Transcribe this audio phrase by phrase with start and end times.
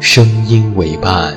[0.00, 1.36] 声音为伴。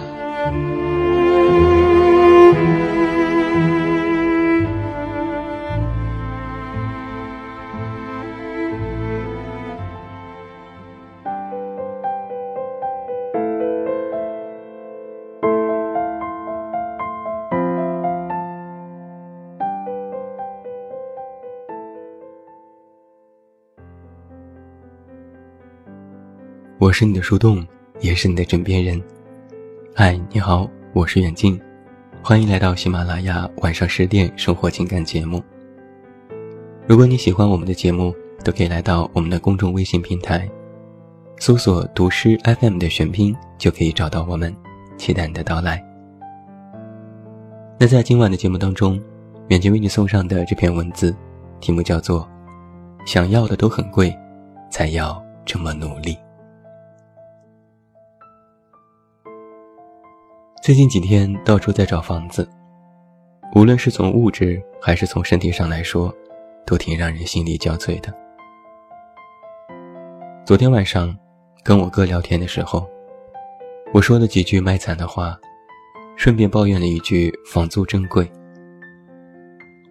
[26.79, 27.65] 我是你的树洞。
[27.99, 29.01] 也是你的枕边人，
[29.95, 31.59] 嗨，你好，我是远近，
[32.23, 35.41] 欢迎来到喜马拉雅晚上十点生活情感节目。
[36.87, 40.49] 如果你喜欢我们的节目，都可以来到我们的公众微信平台，
[41.37, 44.53] 搜索“读诗 FM” 的全拼，就可以找到我们，
[44.97, 45.81] 期待你的到来。
[47.79, 48.99] 那在今晚的节目当中，
[49.49, 51.15] 远近为你送上的这篇文字，
[51.61, 52.27] 题目叫做
[53.09, 54.13] 《想要的都很贵，
[54.71, 56.15] 才要这么努力》。
[60.63, 62.47] 最近几天到处在找房子，
[63.53, 66.09] 无论是从物质还是从身体上来说，
[66.65, 68.13] 都挺让人心力交瘁的。
[70.45, 71.13] 昨天晚上
[71.65, 72.89] 跟我哥聊天的时候，
[73.93, 75.37] 我说了几句卖惨的话，
[76.15, 78.25] 顺便抱怨了一句房租真贵。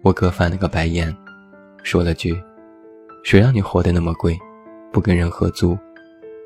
[0.01, 1.15] 我哥翻了个白眼，
[1.83, 2.35] 说了句
[3.23, 4.35] ：“谁让你活得那么贵，
[4.91, 5.77] 不跟人合租，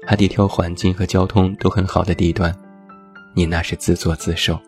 [0.05, 2.53] 还得挑环境和交通都很好的地段。”
[3.37, 4.59] 你那是自作自受。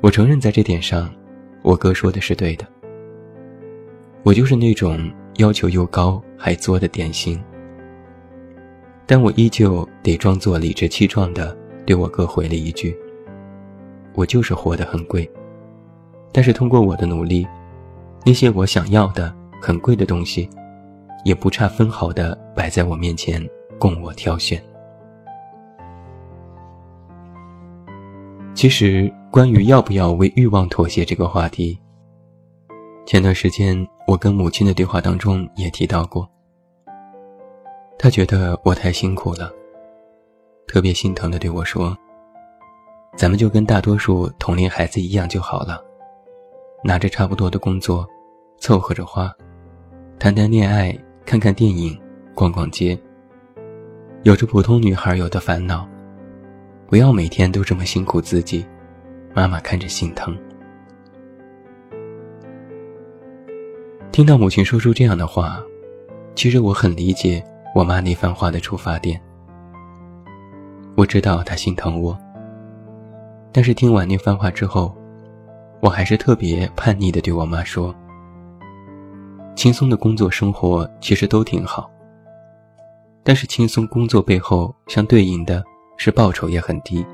[0.00, 1.12] 我承认，在这点上，
[1.62, 2.64] 我哥说的是对的。
[4.22, 7.42] 我就是那种要求又高还作的典型。
[9.04, 12.96] 但我依旧得装作理直气壮的对我哥回了一句
[14.14, 15.28] ：“我就是活得很贵，
[16.30, 17.44] 但是通过我的努力，
[18.24, 20.48] 那些我想要的很贵的东西，
[21.24, 23.44] 也不差分毫的摆在我面前
[23.76, 24.62] 供我挑选。”
[28.54, 31.76] 其实，关于要不要为欲望妥协这个话题，
[33.04, 33.76] 前段时间
[34.06, 36.26] 我跟母亲的对话当中也提到过。
[37.98, 39.52] 她觉得我太辛苦了，
[40.68, 41.98] 特别心疼的对我说
[43.18, 45.82] ：“咱们就跟大多数同龄孩子一样就好了，
[46.84, 48.06] 拿着差不多的工作，
[48.60, 49.30] 凑合着花，
[50.18, 51.98] 谈谈恋爱，看看电影，
[52.34, 52.96] 逛逛街，
[54.22, 55.86] 有着普通女孩有的烦恼。”
[56.94, 58.64] 不要每天都这么辛苦自己，
[59.34, 60.32] 妈妈看着心疼。
[64.12, 65.60] 听到母亲说出这样的话，
[66.36, 67.42] 其实我很理解
[67.74, 69.20] 我妈那番话的出发点。
[70.96, 72.16] 我知道她心疼我，
[73.50, 74.96] 但是听完那番话之后，
[75.80, 77.92] 我还是特别叛逆的对我妈说
[79.56, 81.90] ：“轻松的工作生活其实都挺好，
[83.24, 85.60] 但是轻松工作背后相对应的。”
[85.96, 87.04] 是报酬也很低，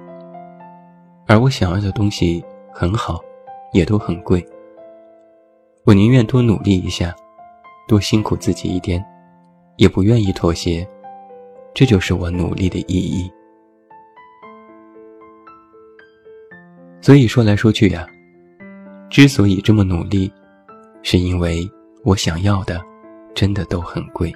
[1.26, 3.20] 而我想要的东西很好，
[3.72, 4.44] 也都很贵。
[5.84, 7.14] 我宁愿多努力一下，
[7.88, 9.04] 多辛苦自己一点，
[9.76, 10.86] 也不愿意妥协。
[11.72, 13.30] 这就是我努力的意义。
[17.00, 18.06] 所以说来说去呀，
[19.08, 20.32] 之所以这么努力，
[21.02, 21.68] 是因为
[22.04, 22.80] 我想要的
[23.34, 24.32] 真的都很贵。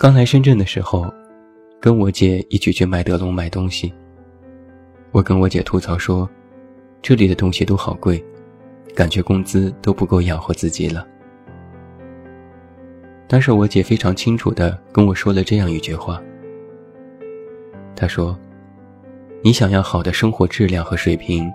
[0.00, 1.12] 刚来深圳的时候，
[1.78, 3.92] 跟我姐一起去麦德龙买东西。
[5.10, 6.26] 我跟我姐吐槽说，
[7.02, 8.24] 这里的东西都好贵，
[8.94, 11.06] 感觉工资都不够养活自己了。
[13.28, 16.18] 当时我姐非常清楚的跟我说了这样一句话。
[17.94, 18.34] 她说
[19.44, 21.46] ：“你想要好的生活质量和水平，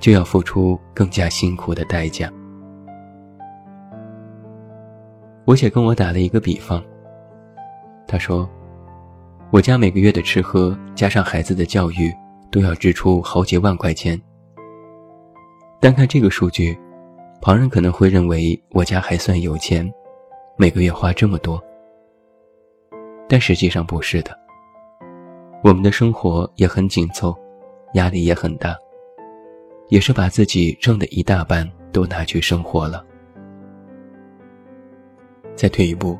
[0.00, 2.32] 就要付出更加辛苦的代价。”
[5.44, 6.82] 我姐跟我打了一个比方。
[8.06, 8.48] 他说
[9.50, 12.12] ：“我家每个月的吃喝加上孩子的教育，
[12.50, 14.20] 都要支出好几万块钱。
[15.80, 16.78] 单看这个数据，
[17.40, 19.90] 旁人可能会认为我家还算有钱，
[20.56, 21.62] 每个月花这么多。
[23.28, 24.38] 但实际上不是的。
[25.62, 27.34] 我们的生活也很紧凑，
[27.94, 28.76] 压力也很大，
[29.88, 33.02] 也是把自己挣的一大半都拿去生活了。
[35.56, 36.18] 再退一步。”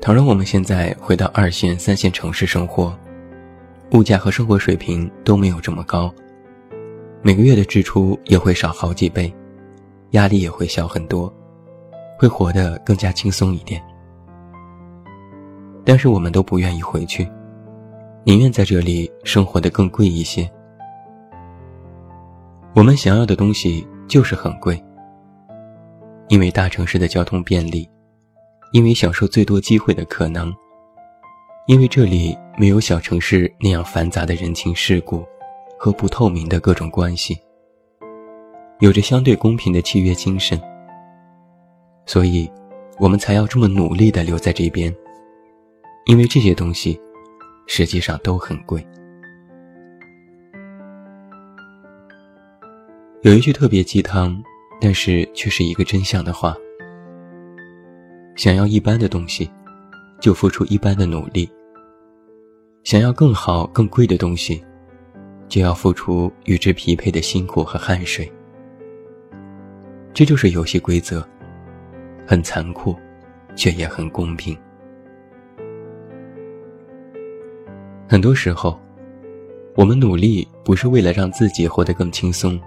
[0.00, 2.96] 倘若我们现在回到二线、三线城市生活，
[3.92, 6.12] 物价和生活水平都没有这么高，
[7.22, 9.32] 每个月的支出也会少好几倍，
[10.10, 11.32] 压力也会小很多，
[12.16, 13.82] 会活得更加轻松一点。
[15.84, 17.28] 但是我们都不愿意回去，
[18.22, 20.48] 宁愿在这里生活的更贵一些。
[22.74, 24.80] 我们想要的东西就是很贵，
[26.28, 27.88] 因为大城市的交通便利。
[28.72, 30.54] 因为享受最多机会的可能，
[31.66, 35.24] 因为这里没有小城市那样繁杂的人情世故
[35.78, 37.38] 和不透明的各种关系，
[38.80, 40.60] 有着相对公平的契约精神，
[42.06, 42.50] 所以，
[42.98, 44.94] 我们才要这么努力的留在这边。
[46.06, 47.00] 因为这些东西，
[47.66, 48.86] 实际上都很贵。
[53.22, 54.40] 有一句特别鸡汤，
[54.80, 56.54] 但是却是一个真相的话。
[58.36, 59.50] 想要一般的东西，
[60.20, 61.48] 就付出一般的努力；
[62.84, 64.62] 想要更好、更贵的东西，
[65.48, 68.30] 就要付出与之匹配的辛苦和汗水。
[70.12, 71.26] 这就是游戏规则，
[72.26, 72.94] 很残酷，
[73.56, 74.54] 却也很公平。
[78.06, 78.78] 很多时候，
[79.74, 82.60] 我们努力不是为了让自己活得更轻松，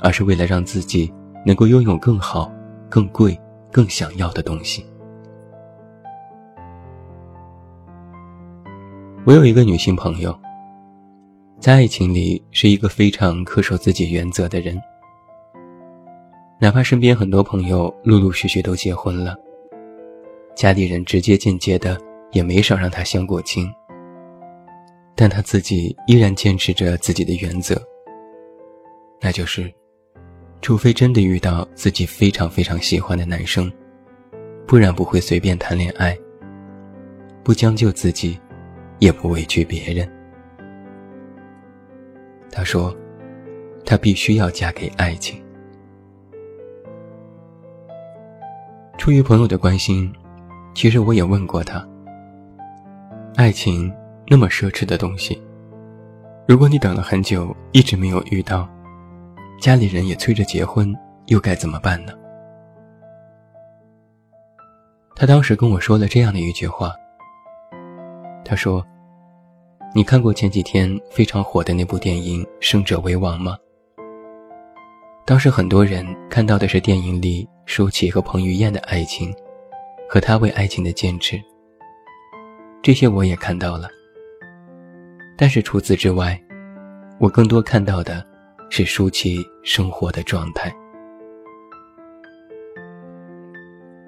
[0.00, 1.12] 而是为了让自己
[1.46, 2.52] 能够拥有更好、
[2.88, 3.38] 更贵。
[3.74, 4.86] 更想要的东西。
[9.26, 10.32] 我有一个女性朋友，
[11.58, 14.80] 在爱情里是一个非常恪守自己原则的人。
[16.60, 19.34] 哪怕身边很多朋友陆陆续续都结婚了，
[20.54, 22.00] 家里人直接间接的
[22.30, 23.68] 也没少让她相过亲，
[25.16, 27.74] 但她自己依然坚持着自己的原则，
[29.20, 29.68] 那就是。
[30.64, 33.70] 除非真的遇到自己非常非常喜欢的男生，
[34.66, 36.16] 不然不会随便谈恋爱。
[37.42, 38.40] 不将就自己，
[38.98, 40.10] 也不委屈别人。
[42.50, 42.96] 他说，
[43.84, 45.38] 他必须要嫁给爱情。
[48.96, 50.10] 出于朋友的关心，
[50.74, 51.86] 其实我也问过他：
[53.36, 53.94] 爱情
[54.28, 55.38] 那么奢侈的东西，
[56.48, 58.66] 如果你等了很久，一直没有遇到。
[59.64, 60.94] 家里人也催着结婚，
[61.28, 62.12] 又该怎么办呢？
[65.16, 66.92] 他当时跟我说了这样的一句话。
[68.44, 68.86] 他说
[69.96, 73.56] ：“你看过前几天非常火的那部电影《胜者为王》吗？
[75.24, 79.34] 当时很多人看到的是电影里舒淇和彭于晏的爱情，
[80.10, 81.40] 和他为爱情的坚持。
[82.82, 83.88] 这些我也看到了。
[85.38, 86.38] 但是除此之外，
[87.18, 88.22] 我更多看到的……”
[88.70, 90.74] 是舒淇生活的状态，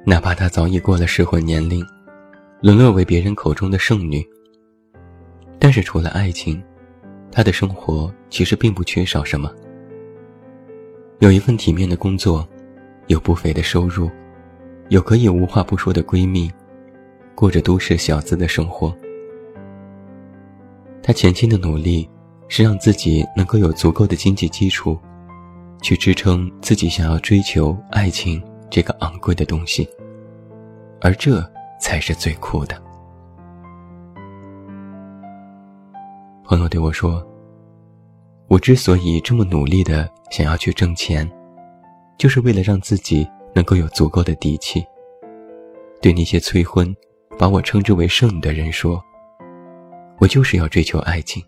[0.05, 1.87] 哪怕她早已过了适婚年龄，
[2.61, 4.27] 沦落为别人口中的剩女。
[5.59, 6.61] 但是除了爱情，
[7.31, 9.53] 她的生活其实并不缺少什么。
[11.21, 12.47] 有一份体面的工作，
[13.07, 14.11] 有不菲的收入，
[14.89, 16.51] 有可以无话不说的闺蜜，
[17.37, 18.93] 过着都市小资的生活。
[21.03, 22.09] 她前期的努力。
[22.49, 24.99] 是让自己能够有足够的经济基础，
[25.83, 29.89] 去支撑自己想要追求爱情这个昂贵的东西，
[31.01, 31.45] 而这
[31.81, 32.81] 才是最酷的。
[36.45, 37.27] 朋友对我说
[38.47, 41.29] ：“我之所以这么努力的想要去挣钱，
[42.17, 44.85] 就是为了让自己能够有足够的底气，
[46.01, 46.95] 对那些催婚、
[47.37, 49.03] 把我称之为剩女的人说，
[50.19, 51.45] 我就是要追求爱情。”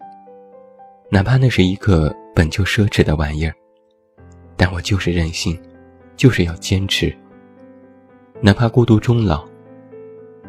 [1.11, 3.55] 哪怕那是一个本就奢侈的玩意儿，
[4.59, 5.59] 但我就是任性，
[6.17, 7.15] 就是要坚持。
[8.43, 9.43] 哪怕孤独终老，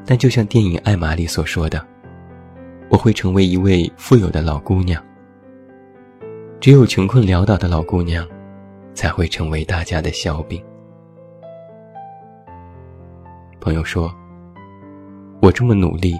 [0.06, 1.82] 但就像电影《爱玛》里所说的，
[2.89, 5.01] 我会成为一位富有的老姑娘。
[6.60, 8.28] 只有穷困潦倒的老姑娘，
[8.94, 10.62] 才会成为大家的笑柄。
[13.62, 14.13] 朋友说
[15.42, 16.16] ：“我这么努力，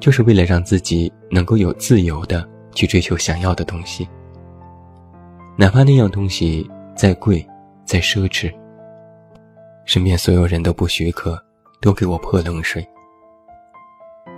[0.00, 4.08] 就是为了让自己能够有自由的。”去追求想要的东西，
[5.56, 7.46] 哪怕那样东西再贵、
[7.84, 8.52] 再奢侈，
[9.84, 11.38] 身边所有人都不许可，
[11.80, 12.86] 都给我泼冷水，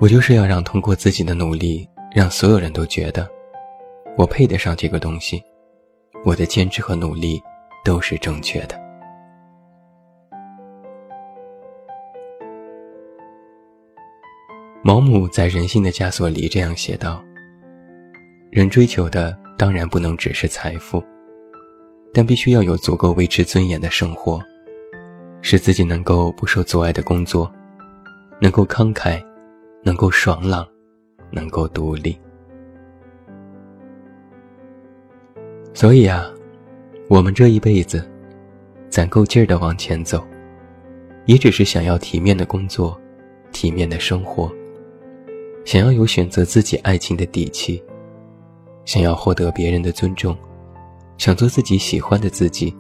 [0.00, 3.28] 我就是要让通过自己的努力，让所有人都觉得
[4.16, 5.42] 我配得上这个东西，
[6.24, 7.40] 我的坚持和努力
[7.84, 8.80] 都是正确的。
[14.84, 17.22] 毛姆在《人性的枷锁》里这样写道
[18.52, 21.02] ：“人追求的当然不能只是财富，
[22.12, 24.38] 但必须要有足够维持尊严的生活，
[25.40, 27.50] 使自己能够不受阻碍的工作，
[28.40, 29.20] 能够慷慨。”
[29.84, 30.64] 能够爽朗，
[31.32, 32.16] 能够独立。
[35.74, 36.30] 所以啊，
[37.08, 38.08] 我们这一辈子，
[38.88, 40.24] 攒够劲儿的往前走，
[41.24, 42.96] 也只是想要体面的工作，
[43.50, 44.48] 体面的生活，
[45.64, 47.82] 想要有选择自己爱情的底气，
[48.84, 50.36] 想要获得别人的尊重，
[51.18, 52.74] 想做自己喜欢的自己，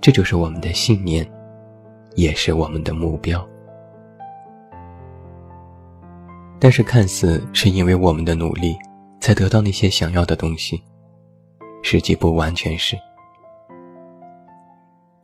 [0.00, 1.26] 这就是我们的信念，
[2.14, 3.46] 也是我们的目标。
[6.58, 8.76] 但是，看似是因为我们的努力，
[9.20, 10.80] 才得到那些想要的东西，
[11.82, 12.96] 实际不完全是。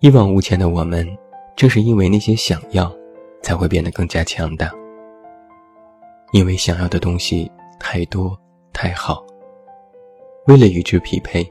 [0.01, 1.07] 一往无前的我们，
[1.55, 2.93] 正是因为那些想要，
[3.43, 4.71] 才会变得更加强大。
[6.33, 7.51] 因为想要的东西
[7.81, 8.37] 太多
[8.73, 9.25] 太好，
[10.49, 11.47] 为了与之匹配，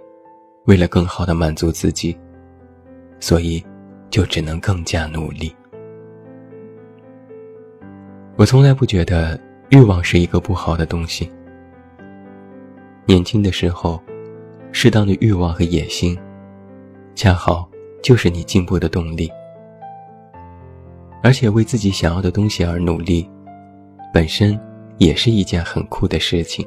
[0.66, 2.18] 为了更好的满足自己，
[3.20, 3.64] 所以
[4.10, 5.56] 就只能更加努力。
[8.36, 9.40] 我从来不觉得。
[9.70, 11.30] 欲望是一个不好的东西。
[13.06, 14.02] 年轻的时候，
[14.72, 16.18] 适当的欲望和野心，
[17.16, 17.70] 恰好
[18.02, 19.30] 就是你进步的动力。
[21.22, 23.30] 而且为自己想要的东西而努力，
[24.14, 24.58] 本身
[25.00, 26.66] 也是一件很酷的事情。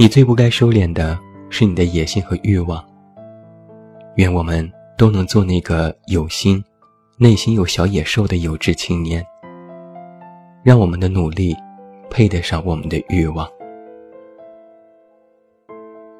[0.00, 1.18] 你最不该收敛的
[1.50, 2.82] 是你的野心和欲望。
[4.14, 6.62] 愿我们都能做那个有心、
[7.16, 9.26] 内心有小野兽的有志青年。
[10.62, 11.56] 让我们的努力
[12.10, 13.48] 配得上我们的欲望，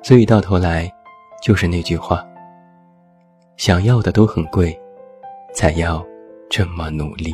[0.02, 0.92] 所以到头来
[1.40, 2.26] 就是那句话：
[3.56, 4.76] 想要的都很贵，
[5.54, 6.04] 才要
[6.50, 7.32] 这么努力。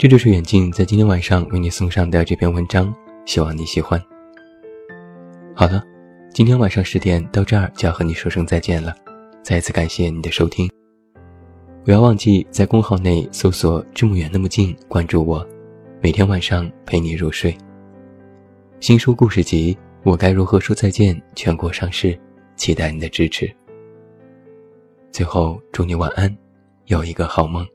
[0.00, 2.90] 这就是远近在今天晚上为你送上的这篇文章，
[3.26, 4.02] 希望你喜欢。
[5.54, 5.84] 好了，
[6.32, 8.94] 今天晚上十点到这儿就要和你说声再见了，
[9.42, 10.70] 再次感谢你的收听。
[11.84, 15.46] 不要忘记在公号内搜索“这么远那么近”，关注我，
[16.00, 17.54] 每天晚上陪你入睡。
[18.80, 22.18] 新书故事集《我该如何说再见》全国上市，
[22.56, 23.54] 期待你的支持。
[25.12, 26.34] 最后，祝你晚安，
[26.86, 27.66] 有一个好梦。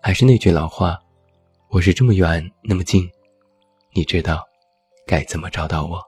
[0.00, 0.98] 还是那句老话
[1.68, 3.08] 我是这么远那么近。
[3.92, 4.46] 你知道
[5.06, 6.02] 该怎么找到我。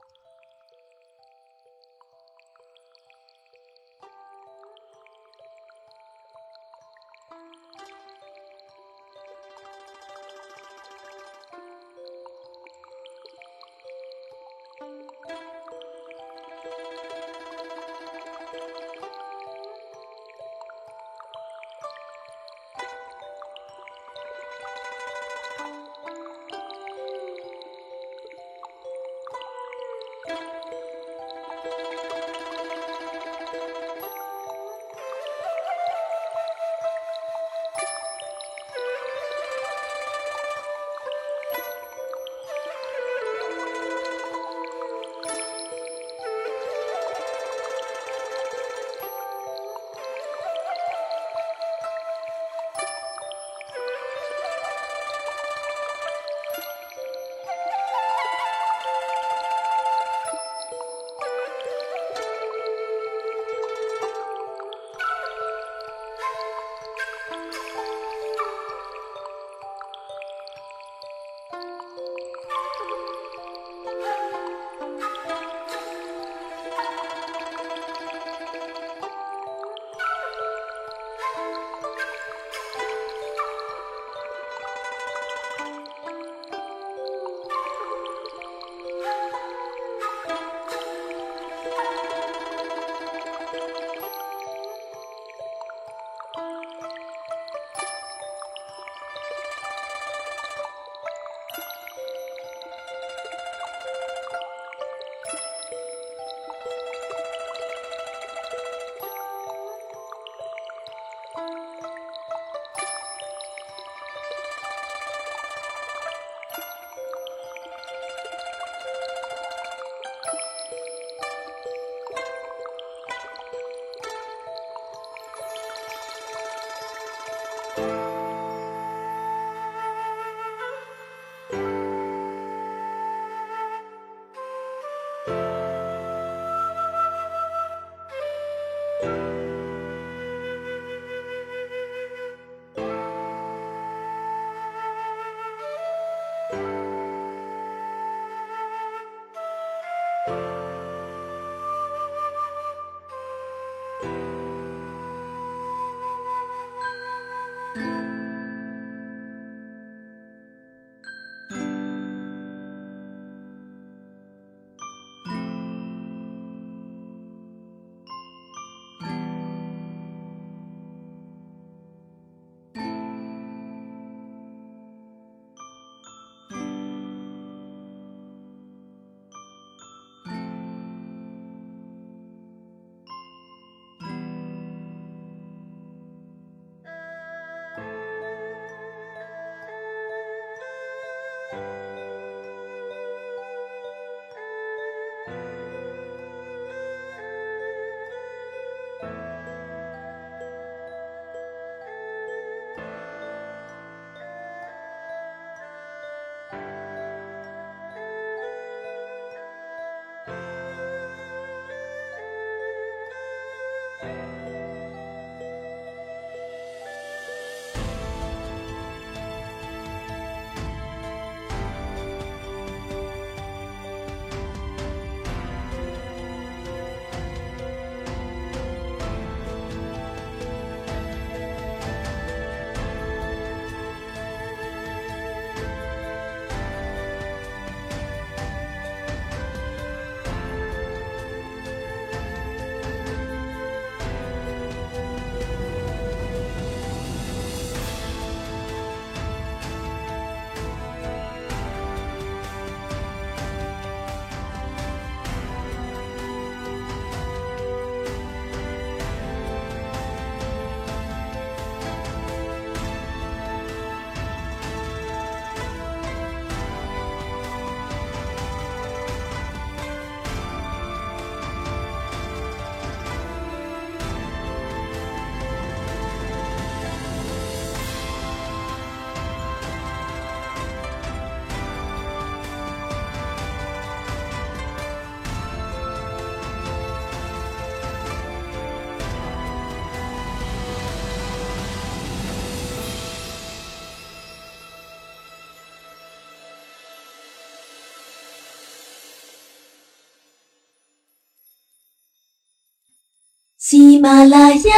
[303.71, 304.73] 喜马拉雅，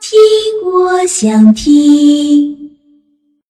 [0.00, 0.18] 听
[0.64, 2.57] 我想听。